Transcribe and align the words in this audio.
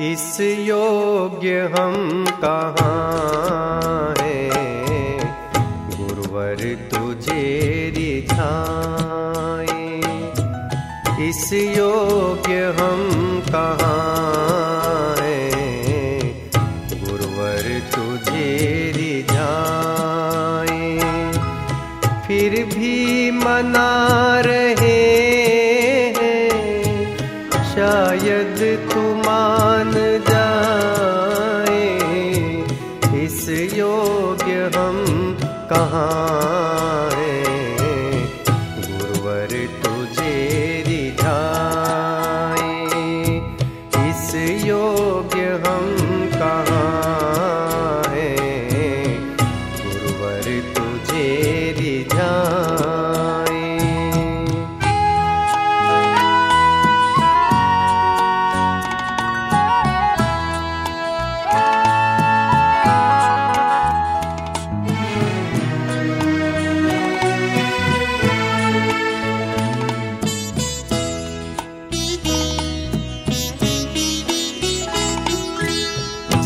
इस 0.00 0.36
योग्य 0.40 1.60
हम 1.74 2.24
कहाँ 2.40 4.14
हैं? 4.18 5.20
गुरुवर 5.90 6.56
तुझे 6.92 7.44
रिझाए 7.96 9.86
इस 11.28 11.52
योग्य 11.52 12.64
हम 12.80 13.00
कहाँ 13.48 15.16
हैं? 15.20 16.50
गुरुवर 17.04 17.64
तुझे 17.94 18.92
रिझाए 18.96 20.84
फिर 22.26 22.64
भी 22.74 23.30
मना 23.30 23.90
रहे 24.40 25.35
शायद 28.56 28.88
तू 28.92 29.00
मान 29.14 29.92
जाए। 30.28 31.82
इस 33.24 33.48
योग्य 33.76 34.54
हम 34.76 34.96
कहाँ 35.70 36.35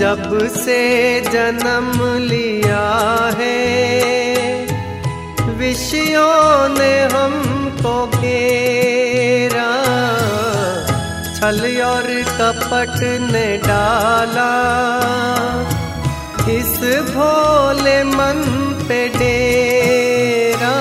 जब 0.00 0.30
से 0.48 0.80
जन्म 1.20 1.98
लिया 2.18 2.84
है, 3.38 3.56
विषयों 5.58 6.68
ने 6.68 6.92
हमको 7.12 7.94
घेरा, 8.06 9.68
छल 11.36 11.60
और 11.82 12.08
कपट 12.40 12.96
ने 13.32 13.46
डाला। 13.66 14.50
इस 16.48 16.74
भोले 17.10 18.02
मन 18.04 18.42
पे 18.88 19.06
डेरा, 19.08 20.76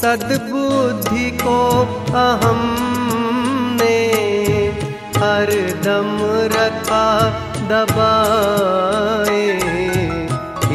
सद्बुद्धि 0.00 1.30
को 1.42 1.60
अहम 2.18 2.64
ने 3.80 4.00
हर 5.18 5.52
दम 5.84 6.18
रखा 6.54 7.06
दबाए 7.70 9.46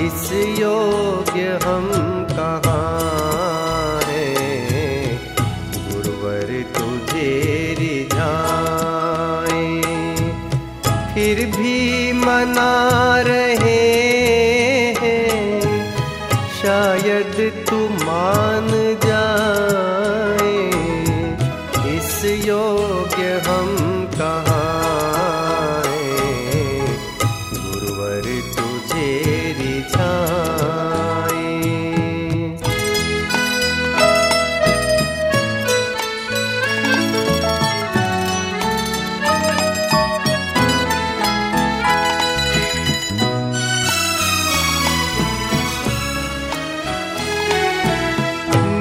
इस 0.05 0.23
योग्य 0.59 1.59
हम 1.63 1.89
कहाँ 2.31 4.01
हैं? 4.07 5.19
गुरुवर 5.73 6.51
तुझे 6.77 7.31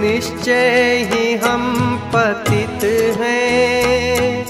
निश्चय 0.02 1.08
ही 1.12 1.34
हम 1.34 1.62
पतित 2.14 2.84
हैं। 3.20 4.46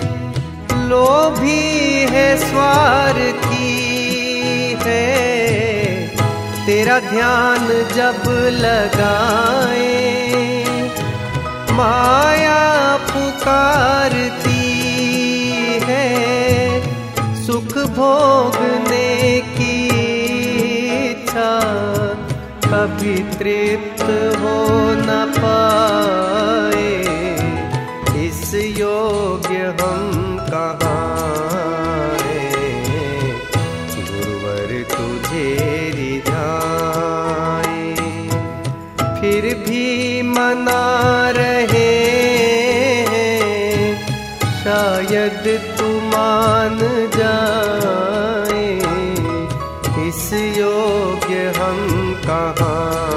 लोभी 0.88 2.06
है 2.10 2.36
स्वार्थी 2.38 3.72
है। 4.82 5.12
तेरा 6.66 6.98
ध्यान 7.00 7.68
जब 7.94 8.22
लगाए, 8.60 9.92
माया 11.70 12.62
पुकारती 12.96 14.62
है। 15.84 16.08
सुख 17.46 17.78
भोगने 17.78 19.40
की 19.40 19.86
इच्छा 21.10 21.60
कभी 22.72 23.16
तृप्त 23.32 24.02
हो 24.40 24.58
न 24.98 25.16
पाए, 25.34 26.92
इस 28.18 28.54
योग्य 28.78 29.58
हम 29.80 30.38
कहाँ 30.48 31.00
गुरुवर 34.08 34.70
तुझे 34.92 35.50
रिझाए। 35.96 37.84
फिर 39.20 39.54
भी 39.66 39.86
मना 40.30 40.86
रहे 41.36 41.92
शायद 44.62 45.44
तू 45.78 45.90
मान 46.08 46.78
जाए, 47.18 48.66
इस 50.08 50.24
योग्य 50.58 51.52
हम 51.58 52.01
कहाँ 52.26 53.11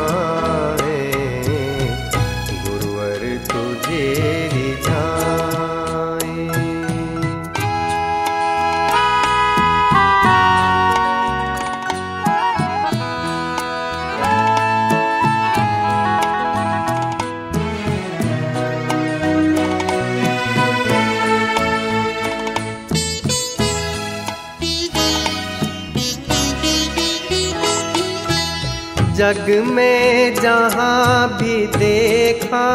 जग 29.15 29.45
में 29.67 30.35
जहाँ 30.35 31.27
भी 31.37 31.55
देखा, 31.67 32.67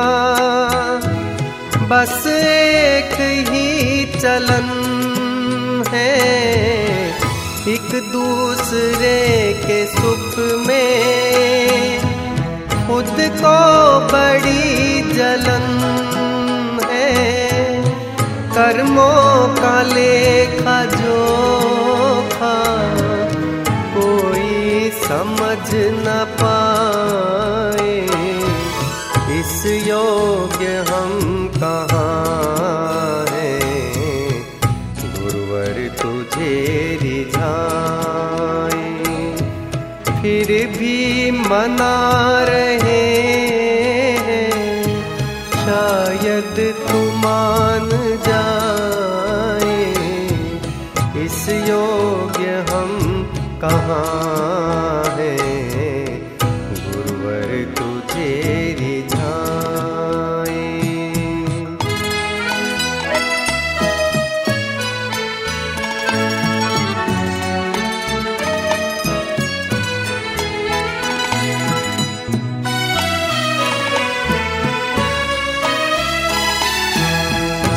बस 1.83 2.27
एक 2.27 3.15
ही 3.49 4.05
चलन 4.21 4.69
है, 5.89 6.17
एक 7.69 7.91
दूसरे 8.13 9.21
के 9.67 9.85
सुख 9.87 10.39
में। 10.67 12.01
खुद 12.87 13.17
को 13.43 13.59
बड़ी 14.07 15.03
जलन 15.13 15.69
है, 16.91 17.83
कर्मों 18.55 19.49
का 19.57 19.83
लेखा 19.83 20.85
जोखा। 20.85 22.57
समझ 25.21 25.71
न 25.75 26.13
पाए 26.41 27.97
इस 29.39 29.57
योग्य 29.89 30.69
हम 30.89 31.11
कहाँ 31.57 33.27
हैं? 33.31 34.31
गुरुवर 35.17 35.77
तुझे 36.03 36.55
रिझाए। 37.03 38.87
फिर 40.23 40.49
भी 40.79 41.31
मना 41.31 41.97
रहे 42.49 43.05
शायद 45.53 46.57
तू 46.89 47.05
मान 47.19 47.89
जाए 48.29 49.79
कहाँ 51.27 51.69
हम 52.73 52.99
गुरुवर 53.65 55.10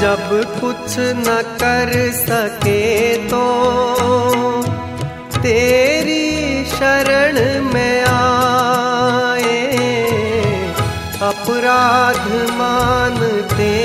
जब 0.03 0.59
कुछ 0.61 0.95
न 1.00 1.57
कर 1.61 2.11
सके 2.11 3.17
तो 3.17 3.44
तेरी 5.38 6.65
शरण 6.65 7.63
में 7.73 8.01
आए। 8.01 9.61
अपराध 11.21 12.51
मानते 12.51 13.79